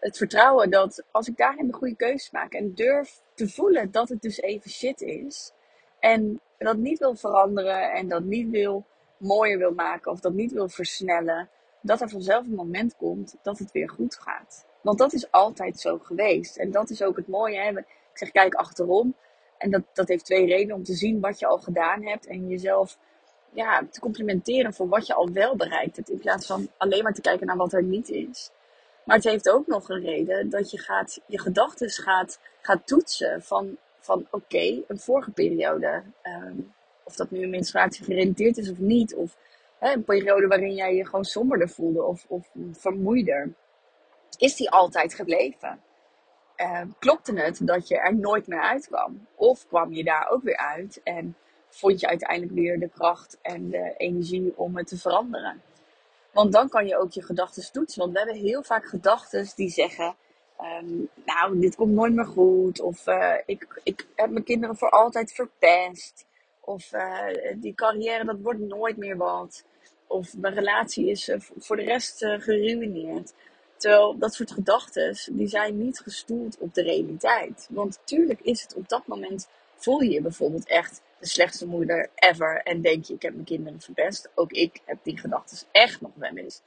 het 0.00 0.16
vertrouwen 0.16 0.70
dat 0.70 1.02
als 1.10 1.28
ik 1.28 1.36
daarin 1.36 1.66
de 1.66 1.72
goede 1.72 1.96
keuzes 1.96 2.30
maak 2.30 2.52
en 2.52 2.74
durf 2.74 3.20
te 3.34 3.48
voelen 3.48 3.90
dat 3.90 4.08
het 4.08 4.22
dus 4.22 4.40
even 4.40 4.70
shit 4.70 5.00
is. 5.00 5.52
En 6.06 6.40
dat 6.58 6.76
niet 6.76 6.98
wil 6.98 7.14
veranderen 7.14 7.92
en 7.92 8.08
dat 8.08 8.22
niet 8.22 8.50
wil 8.50 8.84
mooier 9.16 9.58
wil 9.58 9.72
maken 9.72 10.10
of 10.10 10.20
dat 10.20 10.32
niet 10.32 10.52
wil 10.52 10.68
versnellen, 10.68 11.48
dat 11.80 12.00
er 12.00 12.08
vanzelf 12.08 12.46
een 12.46 12.54
moment 12.54 12.96
komt 12.96 13.36
dat 13.42 13.58
het 13.58 13.72
weer 13.72 13.90
goed 13.90 14.14
gaat. 14.14 14.66
Want 14.80 14.98
dat 14.98 15.12
is 15.12 15.30
altijd 15.30 15.80
zo 15.80 15.98
geweest. 15.98 16.56
En 16.56 16.70
dat 16.70 16.90
is 16.90 17.02
ook 17.02 17.16
het 17.16 17.28
mooie. 17.28 17.58
Hè? 17.58 17.78
Ik 17.78 17.84
zeg, 18.12 18.30
kijk 18.30 18.54
achterom. 18.54 19.14
En 19.58 19.70
dat, 19.70 19.82
dat 19.92 20.08
heeft 20.08 20.24
twee 20.24 20.46
redenen 20.46 20.76
om 20.76 20.84
te 20.84 20.94
zien 20.94 21.20
wat 21.20 21.38
je 21.38 21.46
al 21.46 21.58
gedaan 21.58 22.02
hebt 22.02 22.26
en 22.26 22.48
jezelf 22.48 22.98
ja, 23.52 23.86
te 23.90 24.00
complimenteren 24.00 24.74
voor 24.74 24.88
wat 24.88 25.06
je 25.06 25.14
al 25.14 25.32
wel 25.32 25.56
bereikt 25.56 25.96
hebt. 25.96 26.10
In 26.10 26.18
plaats 26.18 26.46
van 26.46 26.68
alleen 26.76 27.02
maar 27.02 27.14
te 27.14 27.20
kijken 27.20 27.46
naar 27.46 27.56
wat 27.56 27.72
er 27.72 27.82
niet 27.82 28.08
is. 28.08 28.50
Maar 29.04 29.16
het 29.16 29.24
heeft 29.24 29.48
ook 29.48 29.66
nog 29.66 29.88
een 29.88 30.00
reden 30.00 30.50
dat 30.50 30.70
je 30.70 30.78
gaat, 30.78 31.20
je 31.26 31.40
gedachten 31.40 31.90
gaat, 31.90 32.40
gaat 32.60 32.86
toetsen 32.86 33.42
van 33.42 33.78
van 34.06 34.26
oké, 34.30 34.82
een 34.88 34.98
vorige 34.98 35.30
periode, 35.30 36.02
um, 36.22 36.74
of 37.04 37.14
dat 37.14 37.30
nu 37.30 37.42
een 37.42 37.50
menstruatie 37.50 38.04
gerelateerd 38.04 38.56
is 38.56 38.70
of 38.70 38.78
niet, 38.78 39.14
of 39.14 39.36
hè, 39.78 39.92
een 39.92 40.04
periode 40.04 40.46
waarin 40.46 40.74
jij 40.74 40.94
je 40.94 41.04
gewoon 41.04 41.24
somberder 41.24 41.68
voelde 41.68 42.02
of, 42.02 42.24
of 42.28 42.50
vermoeider, 42.72 43.52
is 44.38 44.56
die 44.56 44.70
altijd 44.70 45.14
gebleven? 45.14 45.80
Uh, 46.56 46.82
klopte 46.98 47.40
het 47.40 47.66
dat 47.66 47.88
je 47.88 47.98
er 47.98 48.16
nooit 48.16 48.46
meer 48.46 48.60
uitkwam? 48.60 49.26
Of 49.34 49.66
kwam 49.66 49.92
je 49.92 50.04
daar 50.04 50.28
ook 50.30 50.42
weer 50.42 50.56
uit 50.56 51.00
en 51.02 51.36
vond 51.68 52.00
je 52.00 52.06
uiteindelijk 52.06 52.52
weer 52.52 52.78
de 52.78 52.88
kracht 52.88 53.38
en 53.42 53.70
de 53.70 53.94
energie 53.96 54.52
om 54.56 54.76
het 54.76 54.86
te 54.86 54.98
veranderen? 54.98 55.62
Want 56.32 56.52
dan 56.52 56.68
kan 56.68 56.86
je 56.86 56.98
ook 56.98 57.12
je 57.12 57.22
gedachten 57.22 57.72
toetsen. 57.72 58.00
Want 58.00 58.12
we 58.12 58.18
hebben 58.18 58.36
heel 58.36 58.62
vaak 58.62 58.86
gedachten 58.86 59.48
die 59.54 59.70
zeggen: 59.70 60.16
Um, 60.60 61.08
nou, 61.24 61.60
dit 61.60 61.74
komt 61.74 61.92
nooit 61.92 62.12
meer 62.14 62.26
goed. 62.26 62.80
Of 62.80 63.06
uh, 63.06 63.34
ik, 63.46 63.80
ik 63.82 64.06
heb 64.14 64.30
mijn 64.30 64.44
kinderen 64.44 64.76
voor 64.76 64.90
altijd 64.90 65.32
verpest. 65.32 66.26
Of 66.60 66.92
uh, 66.92 67.26
die 67.56 67.74
carrière, 67.74 68.24
dat 68.24 68.40
wordt 68.40 68.60
nooit 68.60 68.96
meer 68.96 69.16
wat. 69.16 69.64
Of 70.06 70.36
mijn 70.36 70.54
relatie 70.54 71.10
is 71.10 71.28
uh, 71.28 71.36
voor 71.58 71.76
de 71.76 71.84
rest 71.84 72.18
geruineerd. 72.18 73.32
Terwijl 73.76 74.18
dat 74.18 74.34
soort 74.34 74.50
gedachten, 74.50 75.16
die 75.30 75.48
zijn 75.48 75.78
niet 75.78 75.98
gestoeld 75.98 76.58
op 76.58 76.74
de 76.74 76.82
realiteit. 76.82 77.68
Want 77.70 77.98
tuurlijk 78.04 78.40
is 78.40 78.62
het 78.62 78.74
op 78.74 78.88
dat 78.88 79.06
moment, 79.06 79.48
voel 79.74 80.00
je 80.00 80.10
je 80.10 80.20
bijvoorbeeld 80.20 80.66
echt 80.66 81.02
de 81.18 81.26
slechtste 81.26 81.66
moeder 81.66 82.10
ever. 82.14 82.62
En 82.62 82.80
denk 82.80 83.04
je, 83.04 83.14
ik 83.14 83.22
heb 83.22 83.32
mijn 83.32 83.44
kinderen 83.44 83.80
verpest. 83.80 84.30
Ook 84.34 84.52
ik 84.52 84.80
heb 84.84 84.98
die 85.02 85.18
gedachten 85.18 85.66
echt 85.70 86.00
nog 86.00 86.10
wel 86.14 86.36
eens. 86.36 86.62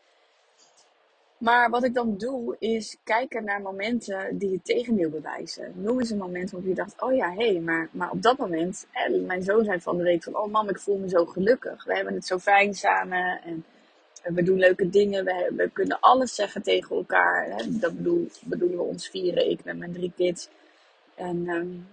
Maar 1.39 1.69
wat 1.69 1.83
ik 1.83 1.93
dan 1.93 2.17
doe, 2.17 2.55
is 2.59 2.97
kijken 3.03 3.43
naar 3.43 3.61
momenten 3.61 4.37
die 4.37 4.51
het 4.51 4.65
tegendeel 4.65 5.09
bewijzen. 5.09 5.71
Noem 5.75 5.99
eens 5.99 6.09
een 6.09 6.17
moment 6.17 6.51
waarop 6.51 6.69
je 6.69 6.75
dacht, 6.75 7.01
oh 7.01 7.15
ja, 7.15 7.31
hé, 7.31 7.51
hey, 7.51 7.59
maar, 7.59 7.89
maar 7.91 8.11
op 8.11 8.21
dat 8.21 8.37
moment, 8.37 8.87
hè, 8.91 9.17
mijn 9.17 9.43
zoon 9.43 9.63
zei 9.63 9.79
van 9.79 9.97
de 9.97 10.03
week 10.03 10.23
van, 10.23 10.35
oh 10.35 10.51
mam, 10.51 10.69
ik 10.69 10.79
voel 10.79 10.97
me 10.97 11.09
zo 11.09 11.25
gelukkig. 11.25 11.83
We 11.83 11.95
hebben 11.95 12.13
het 12.13 12.25
zo 12.25 12.37
fijn 12.37 12.73
samen 12.73 13.41
en 13.43 13.65
we 14.23 14.43
doen 14.43 14.59
leuke 14.59 14.89
dingen. 14.89 15.25
We, 15.25 15.53
we 15.55 15.69
kunnen 15.69 15.99
alles 15.99 16.35
zeggen 16.35 16.61
tegen 16.61 16.95
elkaar. 16.95 17.45
Hè. 17.45 17.79
Dat 17.79 17.95
bedoel, 17.95 18.29
bedoelen 18.43 18.77
we 18.77 18.83
ons 18.83 19.09
vieren, 19.09 19.49
ik 19.49 19.63
met 19.63 19.77
mijn 19.77 19.93
drie 19.93 20.11
kids. 20.15 20.49
En 21.15 21.49
um, 21.49 21.87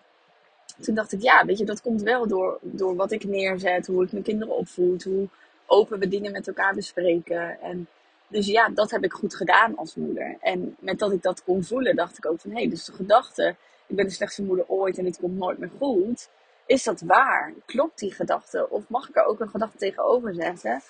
toen 0.80 0.94
dacht 0.94 1.12
ik, 1.12 1.22
ja, 1.22 1.44
weet 1.44 1.58
je, 1.58 1.64
dat 1.64 1.82
komt 1.82 2.02
wel 2.02 2.26
door, 2.26 2.58
door 2.60 2.96
wat 2.96 3.12
ik 3.12 3.24
neerzet, 3.24 3.86
hoe 3.86 4.04
ik 4.04 4.12
mijn 4.12 4.24
kinderen 4.24 4.56
opvoed, 4.56 5.04
hoe 5.04 5.28
open 5.66 5.98
we 5.98 6.08
dingen 6.08 6.32
met 6.32 6.48
elkaar 6.48 6.74
bespreken. 6.74 7.60
En 7.60 7.88
dus 8.28 8.46
ja, 8.46 8.68
dat 8.68 8.90
heb 8.90 9.04
ik 9.04 9.12
goed 9.12 9.34
gedaan 9.34 9.76
als 9.76 9.94
moeder. 9.94 10.36
En 10.40 10.76
met 10.78 10.98
dat 10.98 11.12
ik 11.12 11.22
dat 11.22 11.44
kon 11.44 11.64
voelen, 11.64 11.96
dacht 11.96 12.18
ik 12.18 12.26
ook 12.26 12.40
van 12.40 12.50
hé, 12.50 12.56
hey, 12.56 12.68
dus 12.68 12.84
de 12.84 12.92
gedachte, 12.92 13.56
ik 13.86 13.96
ben 13.96 14.04
de 14.04 14.12
slechtste 14.12 14.42
moeder 14.42 14.68
ooit 14.68 14.98
en 14.98 15.04
dit 15.04 15.18
komt 15.18 15.38
nooit 15.38 15.58
meer 15.58 15.70
goed. 15.78 16.28
Is 16.66 16.84
dat 16.84 17.00
waar? 17.00 17.52
Klopt 17.66 17.98
die 17.98 18.12
gedachte? 18.12 18.70
Of 18.70 18.88
mag 18.88 19.08
ik 19.08 19.16
er 19.16 19.24
ook 19.24 19.40
een 19.40 19.48
gedachte 19.48 19.78
tegenover 19.78 20.34
zetten 20.34 20.82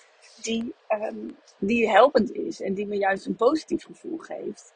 die, 0.43 0.75
um, 0.88 1.37
die 1.59 1.90
helpend 1.90 2.33
is 2.33 2.61
en 2.61 2.75
die 2.75 2.87
me 2.87 2.97
juist 2.97 3.26
een 3.26 3.37
positief 3.37 3.85
gevoel 3.85 4.19
geeft? 4.19 4.73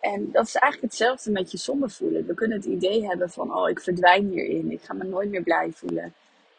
En 0.00 0.30
dat 0.32 0.46
is 0.46 0.54
eigenlijk 0.54 0.92
hetzelfde 0.92 1.30
met 1.30 1.50
je 1.50 1.58
somber 1.58 1.90
voelen. 1.90 2.26
We 2.26 2.34
kunnen 2.34 2.56
het 2.56 2.66
idee 2.66 3.06
hebben 3.06 3.30
van, 3.30 3.54
oh, 3.54 3.68
ik 3.68 3.80
verdwijn 3.80 4.28
hierin, 4.28 4.72
ik 4.72 4.82
ga 4.82 4.94
me 4.94 5.04
nooit 5.04 5.30
meer 5.30 5.42
blij 5.42 5.70
voelen. 5.74 6.14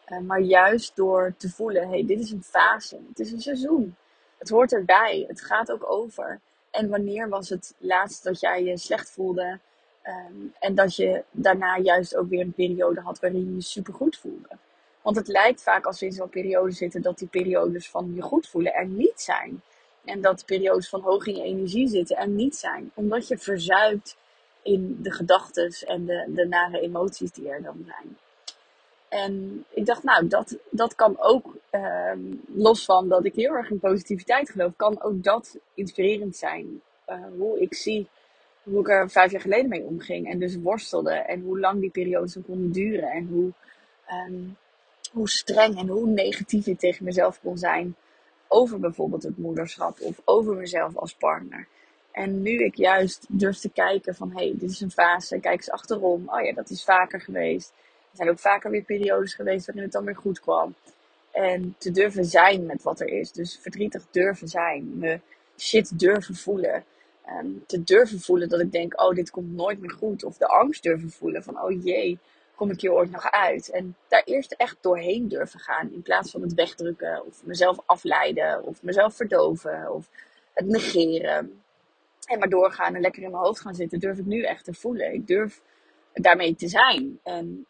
Uh, 0.07 0.19
maar 0.19 0.41
juist 0.41 0.95
door 0.95 1.33
te 1.37 1.49
voelen, 1.49 1.89
hey, 1.89 2.05
dit 2.05 2.19
is 2.19 2.31
een 2.31 2.43
fase, 2.43 2.99
het 3.09 3.19
is 3.19 3.31
een 3.31 3.41
seizoen. 3.41 3.95
Het 4.41 4.49
hoort 4.49 4.73
erbij, 4.73 5.25
het 5.27 5.41
gaat 5.41 5.71
ook 5.71 5.91
over. 5.91 6.39
En 6.71 6.89
wanneer 6.89 7.29
was 7.29 7.49
het 7.49 7.75
laatst 7.77 8.23
dat 8.23 8.39
jij 8.39 8.63
je 8.63 8.77
slecht 8.77 9.11
voelde? 9.11 9.59
Um, 10.07 10.53
en 10.59 10.75
dat 10.75 10.95
je 10.95 11.23
daarna 11.31 11.77
juist 11.77 12.15
ook 12.15 12.29
weer 12.29 12.39
een 12.39 12.53
periode 12.53 13.01
had 13.01 13.19
waarin 13.19 13.45
je 13.45 13.55
je 13.55 13.61
supergoed 13.61 14.17
voelde. 14.17 14.47
Want 15.01 15.15
het 15.15 15.27
lijkt 15.27 15.63
vaak 15.63 15.85
als 15.85 15.99
we 15.99 16.05
in 16.05 16.11
zo'n 16.11 16.29
periode 16.29 16.71
zitten 16.71 17.01
dat 17.01 17.17
die 17.17 17.27
periodes 17.27 17.89
van 17.89 18.13
je 18.15 18.21
goed 18.21 18.47
voelen 18.47 18.73
er 18.73 18.85
niet 18.85 19.21
zijn. 19.21 19.61
En 20.05 20.21
dat 20.21 20.45
periodes 20.45 20.89
van 20.89 21.01
hoog 21.01 21.25
in 21.25 21.35
je 21.35 21.43
energie 21.43 21.87
zitten 21.87 22.17
en 22.17 22.35
niet 22.35 22.55
zijn. 22.55 22.91
Omdat 22.93 23.27
je 23.27 23.37
verzuipt 23.37 24.17
in 24.61 24.97
de 25.01 25.11
gedachten 25.11 25.73
en 25.87 26.05
de, 26.05 26.31
de 26.35 26.47
nare 26.47 26.79
emoties 26.79 27.31
die 27.31 27.49
er 27.49 27.63
dan 27.63 27.83
zijn. 27.85 28.17
En 29.11 29.65
ik 29.69 29.85
dacht, 29.85 30.03
nou, 30.03 30.27
dat, 30.27 30.57
dat 30.69 30.95
kan 30.95 31.19
ook, 31.19 31.55
uh, 31.71 32.11
los 32.53 32.85
van 32.85 33.09
dat 33.09 33.25
ik 33.25 33.35
heel 33.35 33.53
erg 33.53 33.69
in 33.69 33.79
positiviteit 33.79 34.49
geloof, 34.49 34.75
kan 34.75 35.01
ook 35.01 35.23
dat 35.23 35.57
inspirerend 35.73 36.35
zijn. 36.35 36.81
Uh, 37.07 37.15
hoe 37.37 37.59
ik 37.59 37.73
zie 37.73 38.07
hoe 38.63 38.79
ik 38.79 38.89
er 38.89 39.09
vijf 39.09 39.31
jaar 39.31 39.41
geleden 39.41 39.69
mee 39.69 39.83
omging. 39.83 40.29
En 40.29 40.39
dus 40.39 40.55
worstelde. 40.55 41.13
En 41.13 41.41
hoe 41.41 41.59
lang 41.59 41.79
die 41.79 41.89
periodes 41.89 42.37
konden 42.45 42.71
duren. 42.71 43.09
En 43.09 43.27
hoe, 43.27 43.51
um, 44.27 44.57
hoe 45.11 45.29
streng 45.29 45.77
en 45.77 45.87
hoe 45.87 46.07
negatief 46.07 46.67
ik 46.67 46.79
tegen 46.79 47.05
mezelf 47.05 47.39
kon 47.41 47.57
zijn 47.57 47.95
over 48.47 48.79
bijvoorbeeld 48.79 49.23
het 49.23 49.37
moederschap 49.37 50.01
of 50.01 50.21
over 50.25 50.55
mezelf 50.55 50.97
als 50.97 51.13
partner. 51.13 51.67
En 52.11 52.41
nu 52.41 52.63
ik 52.63 52.75
juist 52.75 53.25
durf 53.29 53.57
te 53.57 53.69
kijken 53.69 54.15
van, 54.15 54.31
hé, 54.31 54.47
hey, 54.47 54.53
dit 54.57 54.69
is 54.69 54.81
een 54.81 54.91
fase, 54.91 55.39
kijk 55.39 55.57
eens 55.57 55.71
achterom. 55.71 56.29
Oh 56.29 56.41
ja, 56.41 56.53
dat 56.53 56.69
is 56.69 56.83
vaker 56.83 57.21
geweest. 57.21 57.73
Er 58.11 58.17
zijn 58.17 58.29
ook 58.29 58.39
vaker 58.39 58.71
weer 58.71 58.83
periodes 58.83 59.33
geweest 59.33 59.65
waarin 59.65 59.83
het 59.83 59.91
dan 59.91 60.05
weer 60.05 60.15
goed 60.15 60.39
kwam. 60.39 60.75
En 61.31 61.75
te 61.77 61.91
durven 61.91 62.25
zijn 62.25 62.65
met 62.65 62.83
wat 62.83 62.99
er 62.99 63.07
is. 63.07 63.31
Dus 63.31 63.59
verdrietig 63.61 64.03
durven 64.11 64.47
zijn. 64.47 64.97
Me 64.97 65.19
shit 65.57 65.99
durven 65.99 66.35
voelen. 66.35 66.83
Um, 67.29 67.63
te 67.67 67.83
durven 67.83 68.19
voelen 68.19 68.49
dat 68.49 68.59
ik 68.59 68.71
denk, 68.71 69.01
oh, 69.01 69.15
dit 69.15 69.29
komt 69.29 69.53
nooit 69.53 69.79
meer 69.79 69.91
goed. 69.91 70.23
Of 70.23 70.37
de 70.37 70.47
angst 70.47 70.83
durven 70.83 71.09
voelen 71.09 71.43
van, 71.43 71.61
oh 71.61 71.83
jee, 71.83 72.19
kom 72.55 72.71
ik 72.71 72.81
hier 72.81 72.91
ooit 72.91 73.11
nog 73.11 73.31
uit? 73.31 73.69
En 73.69 73.95
daar 74.07 74.23
eerst 74.23 74.51
echt 74.51 74.77
doorheen 74.81 75.27
durven 75.27 75.59
gaan. 75.59 75.93
In 75.93 76.01
plaats 76.01 76.31
van 76.31 76.41
het 76.41 76.53
wegdrukken 76.53 77.25
of 77.25 77.45
mezelf 77.45 77.77
afleiden 77.85 78.63
of 78.63 78.83
mezelf 78.83 79.15
verdoven 79.15 79.93
of 79.93 80.09
het 80.53 80.65
negeren. 80.65 81.61
En 82.25 82.39
maar 82.39 82.49
doorgaan 82.49 82.95
en 82.95 83.01
lekker 83.01 83.23
in 83.23 83.31
mijn 83.31 83.43
hoofd 83.43 83.61
gaan 83.61 83.75
zitten, 83.75 83.99
durf 83.99 84.17
ik 84.17 84.25
nu 84.25 84.43
echt 84.43 84.63
te 84.63 84.73
voelen. 84.73 85.13
Ik 85.13 85.27
durf 85.27 85.61
daarmee 86.13 86.55
te 86.55 86.67
zijn. 86.67 87.19
En 87.23 87.65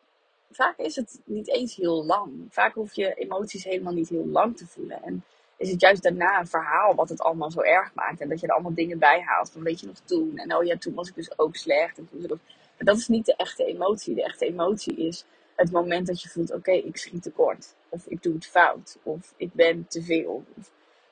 vaak 0.51 0.77
is 0.77 0.95
het 0.95 1.21
niet 1.25 1.49
eens 1.49 1.75
heel 1.75 2.05
lang. 2.05 2.45
Vaak 2.49 2.73
hoef 2.73 2.93
je 2.93 3.13
emoties 3.13 3.63
helemaal 3.63 3.93
niet 3.93 4.09
heel 4.09 4.27
lang 4.27 4.57
te 4.57 4.67
voelen. 4.67 5.03
En 5.03 5.23
is 5.57 5.71
het 5.71 5.81
juist 5.81 6.03
daarna 6.03 6.39
een 6.39 6.47
verhaal 6.47 6.95
wat 6.95 7.09
het 7.09 7.21
allemaal 7.21 7.51
zo 7.51 7.61
erg 7.61 7.93
maakt. 7.93 8.21
En 8.21 8.29
dat 8.29 8.39
je 8.39 8.47
er 8.47 8.53
allemaal 8.53 8.73
dingen 8.73 8.99
bij 8.99 9.21
haalt. 9.21 9.51
Van 9.51 9.63
weet 9.63 9.79
je 9.79 9.87
nog 9.87 9.99
toen? 10.05 10.37
En 10.37 10.55
oh 10.55 10.63
ja, 10.63 10.77
toen 10.77 10.93
was 10.93 11.09
ik 11.09 11.15
dus 11.15 11.39
ook 11.39 11.55
slecht. 11.55 11.97
En 11.97 12.09
toen 12.09 12.39
maar 12.81 12.93
dat 12.93 12.97
is 12.97 13.07
niet 13.07 13.25
de 13.25 13.35
echte 13.35 13.65
emotie. 13.65 14.15
De 14.15 14.23
echte 14.23 14.45
emotie 14.45 14.95
is 14.95 15.25
het 15.55 15.71
moment 15.71 16.07
dat 16.07 16.21
je 16.21 16.29
voelt: 16.29 16.53
oké, 16.53 16.71
ik 16.71 16.97
schiet 16.97 17.23
tekort. 17.23 17.75
Of 17.89 18.05
ik 18.07 18.23
doe 18.23 18.33
het 18.33 18.45
fout. 18.45 18.97
Of 19.03 19.33
ik 19.37 19.53
ben 19.53 19.85
te 19.87 20.03
veel. 20.03 20.43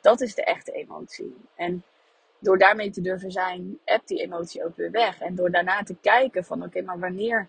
Dat 0.02 0.22
is 0.22 0.36
de 0.36 0.44
echte 0.44 0.72
emotie. 0.72 1.36
En 1.56 1.84
door 2.40 2.58
daarmee 2.58 2.90
te 2.90 3.02
durven 3.02 3.32
zijn, 3.32 3.80
hebt 3.86 4.08
die 4.08 4.22
emotie 4.22 4.66
ook 4.66 4.76
weer 4.76 4.92
weg. 4.92 5.20
En 5.20 5.36
door 5.36 5.52
daarna 5.52 5.84
te 5.84 5.96
kijken 6.02 6.44
van 6.46 6.64
oké, 6.64 6.82
maar 6.82 7.00
wanneer 7.00 7.48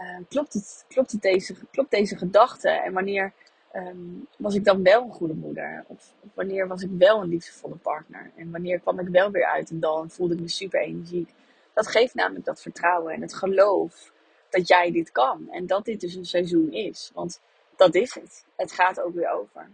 uh, 0.00 0.16
klopt, 0.28 0.52
het, 0.52 0.84
klopt, 0.88 1.12
het 1.12 1.22
deze, 1.22 1.54
klopt 1.70 1.90
deze 1.90 2.16
gedachte? 2.16 2.68
En 2.68 2.92
wanneer 2.92 3.32
um, 3.76 4.26
was 4.38 4.54
ik 4.54 4.64
dan 4.64 4.82
wel 4.82 5.02
een 5.02 5.12
goede 5.12 5.34
moeder? 5.34 5.84
Of, 5.86 6.14
wanneer 6.34 6.68
was 6.68 6.82
ik 6.82 6.90
wel 6.98 7.22
een 7.22 7.28
liefdevolle 7.28 7.76
partner? 7.76 8.30
En 8.36 8.50
wanneer 8.50 8.80
kwam 8.80 8.98
ik 8.98 9.08
wel 9.08 9.30
weer 9.30 9.46
uit 9.46 9.70
en 9.70 9.80
dan 9.80 10.10
voelde 10.10 10.34
ik 10.34 10.40
me 10.40 10.48
super 10.48 10.80
energiek? 10.80 11.34
Dat 11.72 11.86
geeft 11.86 12.14
namelijk 12.14 12.44
dat 12.44 12.62
vertrouwen 12.62 13.14
en 13.14 13.20
het 13.20 13.34
geloof 13.34 14.12
dat 14.50 14.68
jij 14.68 14.92
dit 14.92 15.12
kan. 15.12 15.48
En 15.50 15.66
dat 15.66 15.84
dit 15.84 16.00
dus 16.00 16.14
een 16.14 16.24
seizoen 16.24 16.72
is. 16.72 17.10
Want 17.14 17.40
dat 17.76 17.94
is 17.94 18.14
het. 18.14 18.44
Het 18.56 18.72
gaat 18.72 19.00
ook 19.00 19.14
weer 19.14 19.30
over. 19.30 19.70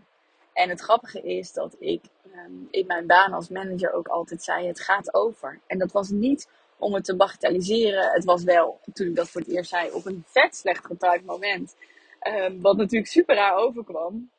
En 0.52 0.68
het 0.68 0.80
grappige 0.80 1.22
is 1.22 1.52
dat 1.52 1.76
ik 1.78 2.02
um, 2.36 2.68
in 2.70 2.86
mijn 2.86 3.06
baan 3.06 3.32
als 3.32 3.48
manager 3.48 3.92
ook 3.92 4.08
altijd 4.08 4.42
zei: 4.42 4.66
het 4.66 4.80
gaat 4.80 5.14
over. 5.14 5.60
En 5.66 5.78
dat 5.78 5.92
was 5.92 6.08
niet 6.08 6.48
om 6.80 6.94
het 6.94 7.04
te 7.04 7.16
bagatelliseren. 7.16 8.12
Het 8.12 8.24
was 8.24 8.44
wel, 8.44 8.80
toen 8.92 9.06
ik 9.06 9.16
dat 9.16 9.30
voor 9.30 9.40
het 9.40 9.50
eerst 9.50 9.70
zei, 9.70 9.90
op 9.90 10.06
een 10.06 10.24
vet 10.26 10.56
slecht 10.56 10.86
getuigd 10.86 11.24
moment. 11.24 11.76
Um, 12.22 12.60
wat 12.60 12.76
natuurlijk 12.76 13.10
super 13.10 13.34
raar 13.34 13.56
overkwam. 13.56 14.30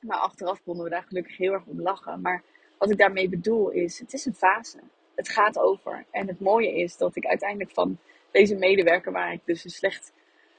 Maar 0.00 0.18
achteraf 0.18 0.62
konden 0.64 0.84
we 0.84 0.90
daar 0.90 1.04
gelukkig 1.08 1.36
heel 1.36 1.52
erg 1.52 1.66
om 1.66 1.80
lachen. 1.80 2.20
Maar 2.20 2.42
wat 2.78 2.90
ik 2.90 2.98
daarmee 2.98 3.28
bedoel 3.28 3.70
is: 3.70 3.98
het 3.98 4.12
is 4.12 4.24
een 4.24 4.34
fase 4.34 4.78
het 5.14 5.28
gaat 5.28 5.58
over. 5.58 6.04
En 6.10 6.26
het 6.26 6.40
mooie 6.40 6.74
is 6.74 6.96
dat 6.96 7.16
ik 7.16 7.26
uiteindelijk 7.26 7.70
van 7.70 7.98
deze 8.30 8.54
medewerker, 8.54 9.12
waar 9.12 9.32
ik 9.32 9.40
dus 9.44 9.64
een 9.64 9.70
slecht 9.70 10.12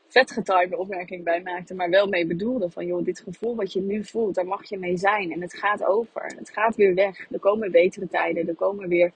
vetgetimede 0.07 0.77
opmerking 0.77 1.23
bij 1.23 1.41
maakte, 1.41 1.73
maar 1.73 1.89
wel 1.89 2.07
mee 2.07 2.27
bedoelde 2.27 2.69
van, 2.69 2.85
joh, 2.85 3.03
dit 3.03 3.19
gevoel 3.19 3.55
wat 3.55 3.73
je 3.73 3.81
nu 3.81 4.03
voelt, 4.03 4.35
daar 4.35 4.45
mag 4.45 4.69
je 4.69 4.77
mee 4.77 4.97
zijn. 4.97 5.31
En 5.31 5.41
het 5.41 5.53
gaat 5.53 5.83
over. 5.83 6.25
Het 6.37 6.49
gaat 6.49 6.75
weer 6.75 6.93
weg. 6.93 7.31
Er 7.31 7.39
komen 7.39 7.71
betere 7.71 8.07
tijden. 8.07 8.47
Er 8.47 8.55
komen 8.55 8.87
weer 8.87 9.11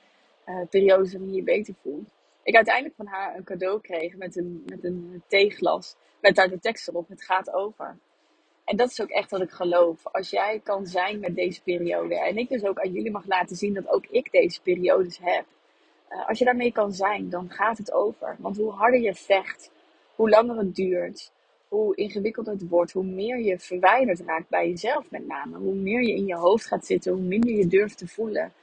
uh, 0.49 0.61
periodes 0.69 1.11
waarin 1.11 1.29
je 1.29 1.35
je 1.35 1.43
beter 1.43 1.73
voelt. 1.81 2.09
Ik 2.43 2.55
uiteindelijk 2.55 2.95
van 2.95 3.07
haar 3.07 3.35
een 3.35 3.43
cadeau 3.43 3.81
kreeg 3.81 4.15
met 4.15 4.35
een, 4.35 4.63
met 4.65 4.83
een 4.83 5.23
theeglas. 5.27 5.95
Met 6.21 6.35
daar 6.35 6.49
de 6.49 6.59
tekst 6.59 6.87
erop. 6.87 7.07
Het 7.09 7.23
gaat 7.23 7.53
over. 7.53 7.97
En 8.63 8.77
dat 8.77 8.89
is 8.89 9.01
ook 9.01 9.09
echt 9.09 9.31
wat 9.31 9.41
ik 9.41 9.51
geloof. 9.51 10.05
Als 10.05 10.29
jij 10.29 10.59
kan 10.63 10.85
zijn 10.85 11.19
met 11.19 11.35
deze 11.35 11.61
periode. 11.63 12.19
En 12.19 12.37
ik 12.37 12.49
dus 12.49 12.63
ook 12.63 12.79
aan 12.79 12.91
jullie 12.91 13.11
mag 13.11 13.25
laten 13.25 13.55
zien 13.55 13.73
dat 13.73 13.89
ook 13.89 14.05
ik 14.05 14.31
deze 14.31 14.61
periodes 14.61 15.17
heb. 15.21 15.45
Uh, 16.11 16.27
als 16.27 16.39
je 16.39 16.45
daarmee 16.45 16.71
kan 16.71 16.93
zijn, 16.93 17.29
dan 17.29 17.49
gaat 17.49 17.77
het 17.77 17.91
over. 17.91 18.35
Want 18.39 18.57
hoe 18.57 18.71
harder 18.71 18.99
je 18.99 19.13
vecht, 19.15 19.71
hoe 20.15 20.29
langer 20.29 20.57
het 20.57 20.75
duurt, 20.75 21.31
hoe 21.67 21.95
ingewikkelder 21.95 22.53
het 22.53 22.67
wordt, 22.67 22.91
hoe 22.91 23.03
meer 23.03 23.39
je 23.39 23.59
verwijderd 23.59 24.19
raakt 24.19 24.49
bij 24.49 24.69
jezelf 24.69 25.11
met 25.11 25.27
name. 25.27 25.57
Hoe 25.57 25.75
meer 25.75 26.01
je 26.01 26.13
in 26.13 26.25
je 26.25 26.35
hoofd 26.35 26.65
gaat 26.65 26.85
zitten, 26.85 27.11
hoe 27.11 27.21
minder 27.21 27.51
je 27.51 27.67
durft 27.67 27.97
te 27.97 28.07
voelen. 28.07 28.53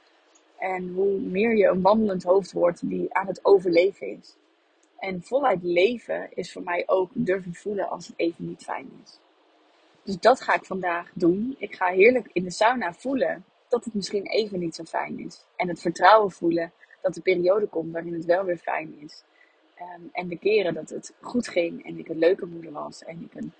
En 0.57 0.93
hoe 0.93 1.19
meer 1.19 1.55
je 1.55 1.67
een 1.67 1.81
wandelend 1.81 2.23
hoofd 2.23 2.51
wordt 2.51 2.89
die 2.89 3.13
aan 3.13 3.27
het 3.27 3.45
overleven 3.45 4.07
is. 4.07 4.35
En 4.99 5.23
voluit 5.23 5.63
leven 5.63 6.29
is 6.33 6.51
voor 6.51 6.63
mij 6.63 6.83
ook 6.85 7.09
durven 7.13 7.53
voelen 7.53 7.89
als 7.89 8.07
het 8.07 8.19
even 8.19 8.47
niet 8.47 8.63
fijn 8.63 8.89
is. 9.03 9.19
Dus 10.03 10.19
dat 10.19 10.41
ga 10.41 10.53
ik 10.53 10.65
vandaag 10.65 11.11
doen. 11.13 11.55
Ik 11.59 11.75
ga 11.75 11.85
heerlijk 11.87 12.29
in 12.33 12.43
de 12.43 12.51
sauna 12.51 12.93
voelen 12.93 13.45
dat 13.67 13.85
het 13.85 13.93
misschien 13.93 14.25
even 14.25 14.59
niet 14.59 14.75
zo 14.75 14.83
fijn 14.83 15.19
is. 15.19 15.45
En 15.55 15.67
het 15.67 15.81
vertrouwen 15.81 16.31
voelen 16.31 16.71
dat 17.01 17.13
de 17.13 17.21
periode 17.21 17.67
komt 17.67 17.91
waarin 17.91 18.13
het 18.13 18.25
wel 18.25 18.43
weer 18.43 18.57
fijn 18.57 18.95
is. 18.99 19.23
Um, 19.79 20.09
en 20.11 20.27
de 20.27 20.37
keren 20.37 20.73
dat 20.73 20.89
het 20.89 21.13
goed 21.21 21.47
ging 21.47 21.85
en 21.85 21.97
ik 21.97 22.09
een 22.09 22.17
leuke 22.17 22.45
moeder 22.45 22.71
was 22.71 23.03
en 23.03 23.21
ik 23.21 23.41
een 23.41 23.53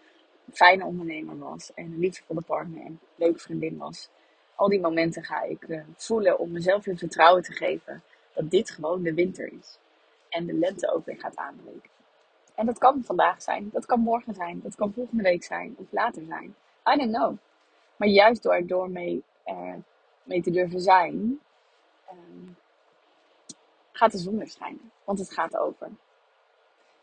fijne 0.54 0.86
ondernemer 0.86 1.38
was 1.38 1.74
en 1.74 1.86
een 1.86 2.00
liefdevolle 2.00 2.42
partner 2.42 2.82
en 2.82 2.88
een 2.88 3.00
leuke 3.16 3.40
vriendin 3.40 3.78
was. 3.78 4.10
Al 4.56 4.70
die 4.70 4.80
momenten 4.80 5.24
ga 5.24 5.42
ik 5.42 5.68
uh, 5.68 5.82
voelen 5.96 6.40
om 6.40 6.52
mezelf 6.52 6.86
weer 6.86 6.98
vertrouwen 6.98 7.44
te 7.44 7.52
geven 7.52 8.04
dat 8.34 8.52
dit 8.52 8.70
gewoon 8.70 9.04
de 9.04 9.14
winter 9.14 9.54
is. 9.60 9.80
En 10.30 10.46
de 10.46 10.54
lente 10.54 10.92
ook 10.94 11.06
weer 11.06 11.20
gaat 11.20 11.36
aanbreken. 11.36 11.90
En 12.56 12.66
dat 12.66 12.78
kan 12.78 13.04
vandaag 13.04 13.42
zijn, 13.42 13.70
dat 13.74 13.86
kan 13.86 14.00
morgen 14.00 14.34
zijn, 14.34 14.60
dat 14.64 14.76
kan 14.76 14.94
volgende 14.94 15.24
week 15.24 15.44
zijn 15.44 15.76
of 15.78 15.86
later 15.92 16.26
zijn. 16.26 16.56
I 16.94 16.98
don't 16.98 17.16
know. 17.16 17.38
Maar 17.96 18.08
juist 18.08 18.44
door, 18.44 18.68
door 18.68 18.90
mee, 18.90 19.24
uh, 19.46 19.74
mee 20.24 20.42
te 20.42 20.52
durven 20.52 20.82
zijn, 20.82 21.40
um, 22.12 22.56
gaat 23.92 24.12
de 24.12 24.18
zon 24.18 24.38
weer 24.38 24.48
schijnen. 24.48 24.92
Want 25.04 25.20
het 25.20 25.32
gaat 25.32 25.58
over. 25.58 25.90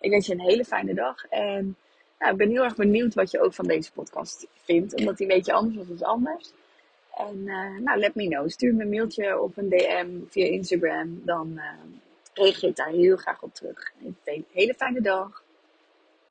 Ik 0.01 0.11
wens 0.11 0.27
je 0.27 0.33
een 0.33 0.41
hele 0.41 0.65
fijne 0.65 0.95
dag. 0.95 1.27
En 1.27 1.77
nou, 2.19 2.33
ik 2.33 2.39
ben 2.39 2.51
heel 2.51 2.63
erg 2.63 2.77
benieuwd 2.77 3.15
wat 3.15 3.31
je 3.31 3.41
ook 3.41 3.55
van 3.55 3.67
deze 3.67 3.93
podcast 3.93 4.47
vindt. 4.53 4.95
Omdat 4.95 5.17
die 5.17 5.29
een 5.29 5.37
beetje 5.37 5.53
anders 5.53 5.77
was 5.77 5.99
dan 5.99 6.09
anders. 6.09 6.53
En 7.17 7.37
uh, 7.37 7.79
nou, 7.79 7.99
let 7.99 8.15
me 8.15 8.29
know. 8.29 8.49
Stuur 8.49 8.75
me 8.75 8.83
een 8.83 8.89
mailtje 8.89 9.41
of 9.41 9.57
een 9.57 9.69
DM 9.69 10.09
via 10.29 10.47
Instagram. 10.47 11.23
Dan 11.25 11.53
uh, 11.57 11.65
reageer 12.35 12.69
ik 12.69 12.77
daar 12.77 12.89
heel 12.89 13.17
graag 13.17 13.43
op 13.43 13.55
terug. 13.55 13.93
Een 14.25 14.45
hele 14.53 14.75
fijne 14.75 15.01
dag. 15.01 15.42